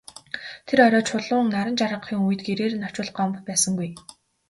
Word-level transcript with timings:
Тэр 0.67 0.79
орой 0.85 1.03
Чулуун 1.09 1.47
наран 1.53 1.75
жаргахын 1.79 2.19
үед 2.27 2.41
гэрээр 2.47 2.73
нь 2.75 2.87
очвол 2.89 3.09
Гомбо 3.17 3.39
байсангүй. 3.47 3.89